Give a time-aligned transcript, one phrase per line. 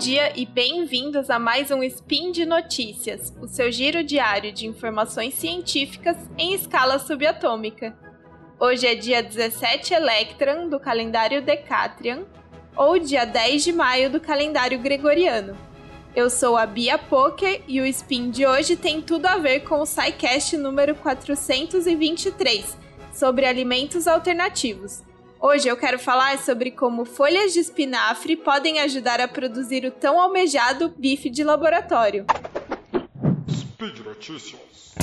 [0.00, 5.34] dia e bem-vindos a mais um Spin de Notícias, o seu giro diário de informações
[5.34, 7.94] científicas em escala subatômica.
[8.58, 12.24] Hoje é dia 17 Electran do calendário Decatrian,
[12.74, 15.54] ou dia 10 de maio do calendário Gregoriano.
[16.16, 19.82] Eu sou a Bia Poker e o Spin de hoje tem tudo a ver com
[19.82, 22.74] o SciCast número 423,
[23.12, 25.02] sobre alimentos alternativos.
[25.42, 30.20] Hoje eu quero falar sobre como folhas de espinafre podem ajudar a produzir o tão
[30.20, 32.26] almejado bife de laboratório.
[33.50, 34.94] Speed Notícias.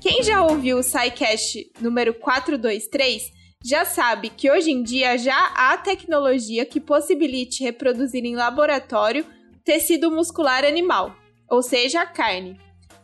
[0.00, 3.30] Quem já ouviu o SciCast número 423
[3.62, 9.26] já sabe que hoje em dia já há tecnologia que possibilite reproduzir em laboratório
[9.62, 11.14] tecido muscular animal
[11.54, 12.58] ou seja, a carne.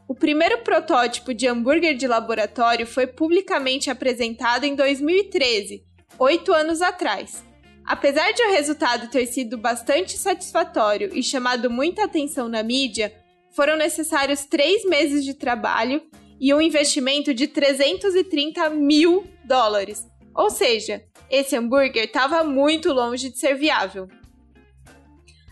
[0.08, 5.84] O primeiro protótipo de hambúrguer de laboratório foi publicamente apresentado em 2013,
[6.18, 7.44] oito anos atrás.
[7.84, 13.14] Apesar de o resultado ter sido bastante satisfatório e chamado muita atenção na mídia,
[13.52, 16.02] foram necessários três meses de trabalho
[16.40, 20.08] e um investimento de 330 mil dólares.
[20.34, 24.08] Ou seja, esse hambúrguer estava muito longe de ser viável.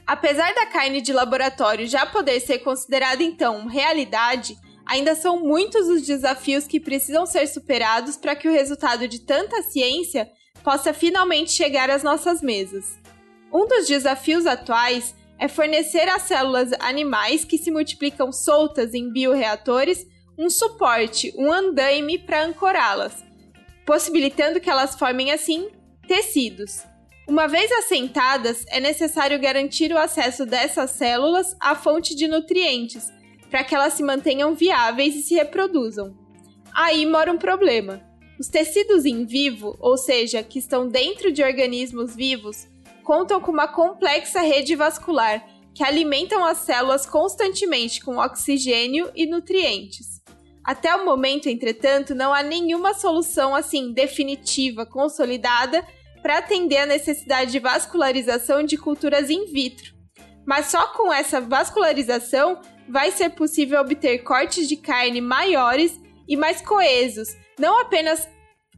[0.09, 4.56] Apesar da carne de laboratório já poder ser considerada então realidade,
[4.87, 9.61] ainda são muitos os desafios que precisam ser superados para que o resultado de tanta
[9.65, 10.27] ciência
[10.65, 12.98] possa finalmente chegar às nossas mesas.
[13.53, 20.06] Um dos desafios atuais é fornecer às células animais que se multiplicam soltas em bioreatores
[20.39, 23.22] um suporte, um andaime para ancorá-las,
[23.84, 25.69] possibilitando que elas formem assim
[26.06, 26.83] tecidos.
[27.29, 33.12] Uma vez assentadas, é necessário garantir o acesso dessas células à fonte de nutrientes,
[33.50, 36.17] para que elas se mantenham viáveis e se reproduzam.
[36.75, 38.00] Aí mora um problema.
[38.41, 42.67] Os tecidos em vivo, ou seja, que estão dentro de organismos vivos,
[43.05, 50.22] contam com uma complexa rede vascular que alimentam as células constantemente com oxigênio e nutrientes.
[50.65, 55.84] Até o momento, entretanto, não há nenhuma solução assim definitiva, consolidada
[56.23, 59.95] para atender a necessidade de vascularização de culturas in vitro.
[60.47, 66.61] Mas só com essa vascularização vai ser possível obter cortes de carne maiores e mais
[66.61, 68.29] coesos, não apenas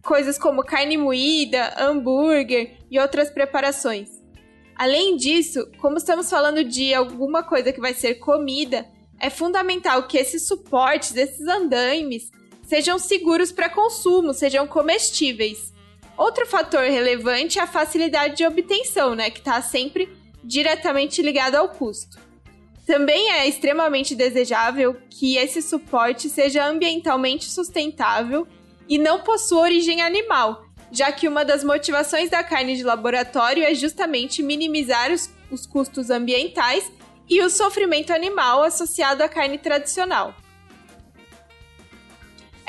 [0.03, 4.09] coisas como carne moída, hambúrguer e outras preparações.
[4.77, 8.87] Além disso, como estamos falando de alguma coisa que vai ser comida,
[9.21, 12.31] é fundamental que esses suportes, esses andaimes,
[12.63, 15.75] sejam seguros para consumo, sejam comestíveis.
[16.21, 20.07] Outro fator relevante é a facilidade de obtenção, né, que está sempre
[20.45, 22.19] diretamente ligado ao custo.
[22.87, 28.47] Também é extremamente desejável que esse suporte seja ambientalmente sustentável
[28.87, 33.75] e não possua origem animal, já que uma das motivações da carne de laboratório é
[33.75, 36.93] justamente minimizar os, os custos ambientais
[37.31, 40.35] e o sofrimento animal associado à carne tradicional.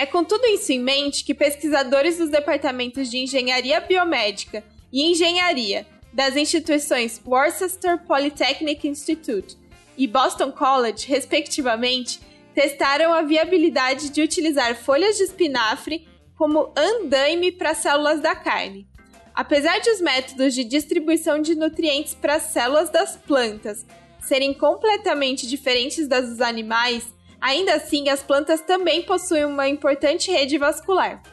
[0.02, 5.86] É com tudo isso em mente que pesquisadores dos departamentos de Engenharia Biomédica e Engenharia
[6.12, 9.56] das instituições Worcester Polytechnic Institute
[9.96, 12.20] e Boston College, respectivamente,
[12.56, 18.88] testaram a viabilidade de utilizar folhas de espinafre como andaime para células da carne.
[19.36, 23.86] Apesar de os métodos de distribuição de nutrientes para as células das plantas
[24.20, 27.06] serem completamente diferentes das dos animais,
[27.42, 31.24] Ainda assim, as plantas também possuem uma importante rede vascular.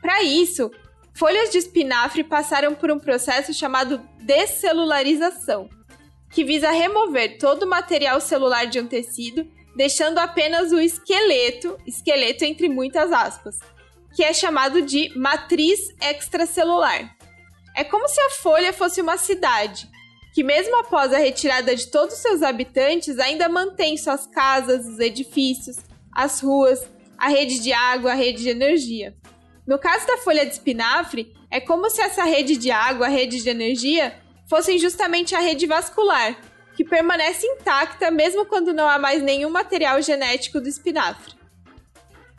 [0.00, 0.70] Para isso,
[1.12, 5.68] folhas de espinafre passaram por um processo chamado descelularização,
[6.30, 12.44] que visa remover todo o material celular de um tecido, deixando apenas o esqueleto, esqueleto
[12.44, 13.58] entre muitas aspas,
[14.14, 17.16] que é chamado de matriz extracelular.
[17.74, 19.88] É como se a folha fosse uma cidade,
[20.38, 25.00] que mesmo após a retirada de todos os seus habitantes, ainda mantém suas casas, os
[25.00, 25.78] edifícios,
[26.14, 26.88] as ruas,
[27.18, 29.16] a rede de água, a rede de energia.
[29.66, 33.42] No caso da folha de espinafre, é como se essa rede de água, a rede
[33.42, 34.16] de energia,
[34.48, 36.38] fossem justamente a rede vascular,
[36.76, 41.34] que permanece intacta mesmo quando não há mais nenhum material genético do espinafre.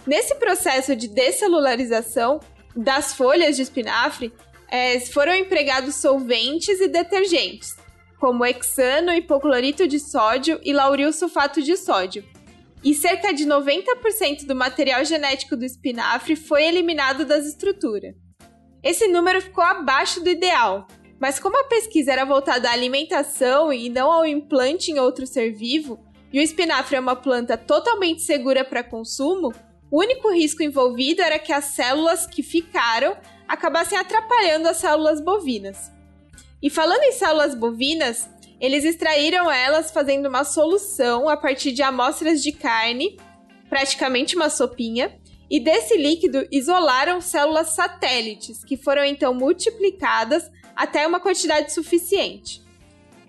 [0.07, 2.39] Nesse processo de descelularização
[2.73, 4.31] das folhas de espinafre,
[4.71, 7.75] é, foram empregados solventes e detergentes,
[8.19, 12.23] como hexano, hipoclorito de sódio e lauril sulfato de sódio.
[12.83, 18.15] E cerca de 90% do material genético do espinafre foi eliminado das estruturas.
[18.83, 20.87] Esse número ficou abaixo do ideal,
[21.19, 25.51] mas como a pesquisa era voltada à alimentação e não ao implante em outro ser
[25.51, 25.99] vivo,
[26.31, 29.51] e o espinafre é uma planta totalmente segura para consumo,
[29.91, 33.17] O único risco envolvido era que as células que ficaram
[33.47, 35.91] acabassem atrapalhando as células bovinas.
[36.61, 38.29] E falando em células bovinas,
[38.59, 43.17] eles extraíram elas fazendo uma solução a partir de amostras de carne,
[43.69, 45.17] praticamente uma sopinha,
[45.49, 52.61] e desse líquido isolaram células satélites, que foram então multiplicadas até uma quantidade suficiente.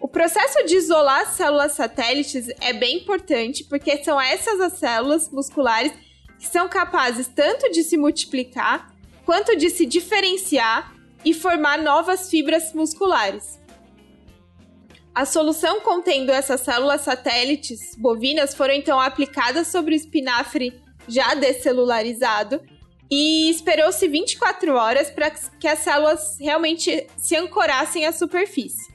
[0.00, 5.93] O processo de isolar células satélites é bem importante porque são essas as células musculares
[6.38, 8.94] que são capazes tanto de se multiplicar
[9.25, 10.94] quanto de se diferenciar
[11.25, 13.61] e formar novas fibras musculares.
[15.14, 22.62] A solução contendo essas células satélites bovinas foram então aplicadas sobre o espinafre já descelularizado
[23.11, 28.88] e esperou-se 24 horas para que as células realmente se ancorassem à superfície.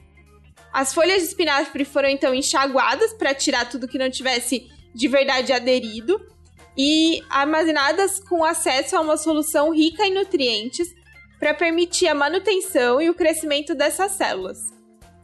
[0.72, 5.52] As folhas de espinafre foram então enxaguadas para tirar tudo que não tivesse de verdade
[5.52, 6.18] aderido
[6.76, 10.94] e armazenadas com acesso a uma solução rica em nutrientes
[11.38, 14.58] para permitir a manutenção e o crescimento dessas células.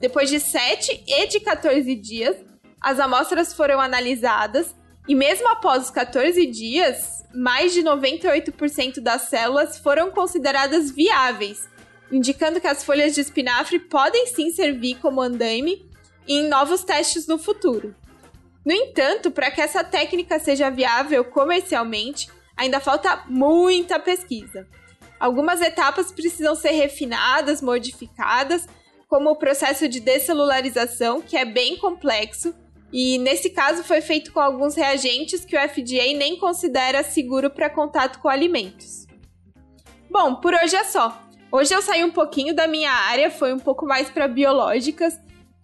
[0.00, 2.36] Depois de 7 e de 14 dias,
[2.80, 4.74] as amostras foram analisadas
[5.08, 11.68] e mesmo após os 14 dias, mais de 98% das células foram consideradas viáveis,
[12.10, 15.88] indicando que as folhas de espinafre podem sim servir como andaime
[16.26, 17.94] em novos testes no futuro.
[18.64, 24.68] No entanto, para que essa técnica seja viável comercialmente, ainda falta muita pesquisa.
[25.22, 28.66] Algumas etapas precisam ser refinadas, modificadas,
[29.06, 32.52] como o processo de descelularização, que é bem complexo,
[32.92, 37.70] e nesse caso foi feito com alguns reagentes que o FDA nem considera seguro para
[37.70, 39.06] contato com alimentos.
[40.10, 41.22] Bom, por hoje é só.
[41.52, 45.16] Hoje eu saí um pouquinho da minha área, foi um pouco mais para biológicas,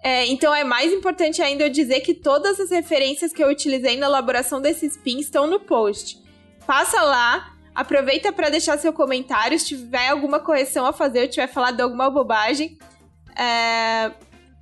[0.04, 3.96] é, então é mais importante ainda eu dizer que todas as referências que eu utilizei
[3.96, 6.22] na elaboração desses pins estão no post.
[6.64, 11.46] Passa lá, aproveita para deixar seu comentário, se tiver alguma correção a fazer, eu tiver
[11.46, 12.76] falado alguma bobagem,
[13.36, 14.10] é,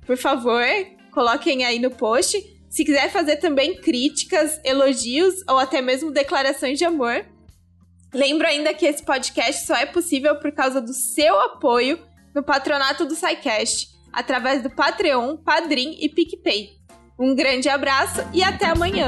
[0.05, 0.63] por favor,
[1.11, 2.37] coloquem aí no post.
[2.69, 7.25] Se quiser fazer também críticas, elogios ou até mesmo declarações de amor,
[8.13, 11.99] lembro ainda que esse podcast só é possível por causa do seu apoio
[12.35, 16.77] no patronato do SciCast através do Patreon, Padrim e PicPay.
[17.19, 19.07] Um grande abraço e até amanhã!